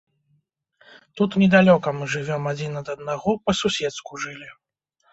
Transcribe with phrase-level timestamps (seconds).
[1.21, 4.55] Тут недалёка мы жывём адзін ад аднаго, па-суседску жылі.